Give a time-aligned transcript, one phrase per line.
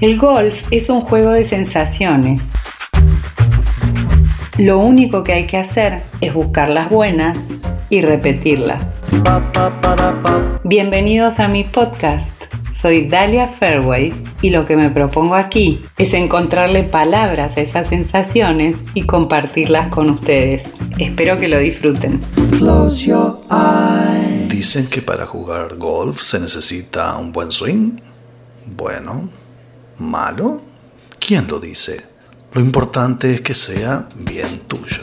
[0.00, 2.44] El golf es un juego de sensaciones.
[4.56, 7.48] Lo único que hay que hacer es buscar las buenas
[7.88, 8.80] y repetirlas.
[10.62, 12.30] Bienvenidos a mi podcast.
[12.70, 18.76] Soy Dalia Fairway y lo que me propongo aquí es encontrarle palabras a esas sensaciones
[18.94, 20.62] y compartirlas con ustedes.
[21.00, 22.20] Espero que lo disfruten.
[24.48, 27.98] Dicen que para jugar golf se necesita un buen swing.
[28.76, 29.28] Bueno,
[29.98, 30.60] malo.
[31.18, 32.00] ¿Quién lo dice?
[32.52, 35.02] Lo importante es que sea bien tuyo.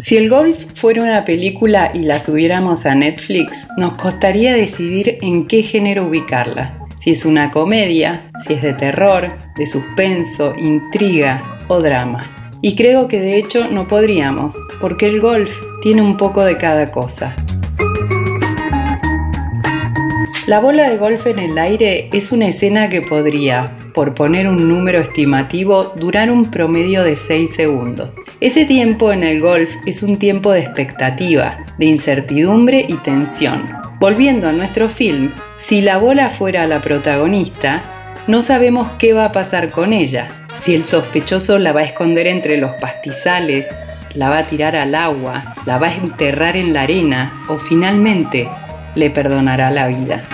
[0.00, 5.46] Si el golf fuera una película y la subiéramos a Netflix, nos costaría decidir en
[5.46, 6.78] qué género ubicarla.
[6.98, 12.50] Si es una comedia, si es de terror, de suspenso, intriga o drama.
[12.60, 16.90] Y creo que de hecho no podríamos, porque el golf tiene un poco de cada
[16.90, 17.36] cosa.
[20.46, 24.68] La bola de golf en el aire es una escena que podría, por poner un
[24.68, 28.10] número estimativo, durar un promedio de 6 segundos.
[28.40, 33.70] Ese tiempo en el golf es un tiempo de expectativa, de incertidumbre y tensión.
[34.00, 37.84] Volviendo a nuestro film, si la bola fuera la protagonista,
[38.26, 40.26] no sabemos qué va a pasar con ella.
[40.58, 43.68] Si el sospechoso la va a esconder entre los pastizales,
[44.14, 48.48] la va a tirar al agua, la va a enterrar en la arena o finalmente
[48.94, 50.24] le perdonará la vida.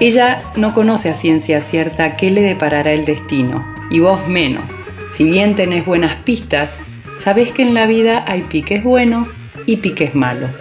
[0.00, 4.72] Ella no conoce a ciencia cierta qué le deparará el destino, y vos menos.
[5.10, 6.78] Si bien tenés buenas pistas,
[7.18, 9.36] sabés que en la vida hay piques buenos
[9.66, 10.56] y piques malos.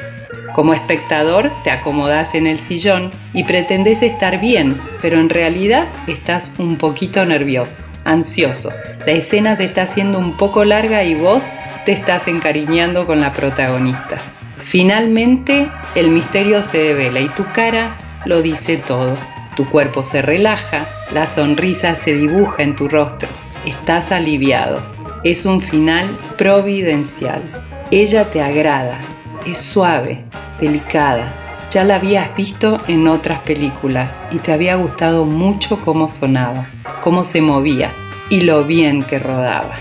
[0.53, 6.51] Como espectador te acomodás en el sillón y pretendés estar bien, pero en realidad estás
[6.57, 8.71] un poquito nervioso, ansioso.
[9.05, 11.43] La escena se está haciendo un poco larga y vos
[11.85, 14.21] te estás encariñando con la protagonista.
[14.61, 19.17] Finalmente, el misterio se devela y tu cara lo dice todo.
[19.55, 23.29] Tu cuerpo se relaja, la sonrisa se dibuja en tu rostro.
[23.65, 24.81] Estás aliviado.
[25.23, 27.41] Es un final providencial.
[27.91, 28.99] Ella te agrada.
[29.45, 30.23] Es suave,
[30.61, 31.35] delicada.
[31.71, 36.65] Ya la habías visto en otras películas y te había gustado mucho cómo sonaba,
[37.03, 37.91] cómo se movía
[38.29, 39.75] y lo bien que rodaba.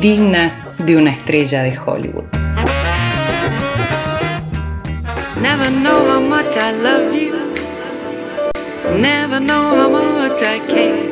[0.00, 2.41] Digna de una estrella de Hollywood.
[5.42, 7.32] Never know how much I love you.
[9.00, 11.10] Never know how much I care.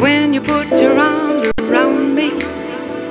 [0.00, 2.32] When you put your arms around me,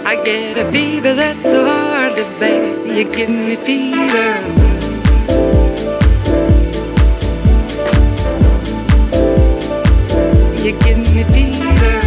[0.04, 2.86] I get a fever that's so hard to bear.
[2.86, 4.32] You give me fever.
[10.62, 12.07] You give me fever.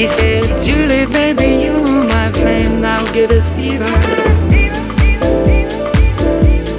[0.00, 2.80] he said, Julie, baby, you're my flame.
[2.80, 3.84] Now give us fever.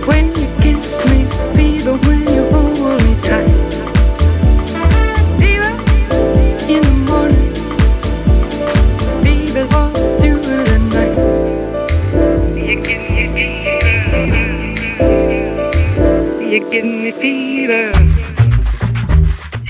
[0.08, 1.20] When you kiss me,
[1.56, 3.52] fever when you hold me tight.
[5.40, 5.74] Fever
[6.73, 7.53] in the morning,
[9.23, 11.18] fever all through the night.
[12.58, 14.23] You give me fever.
[16.44, 18.01] You give me fever.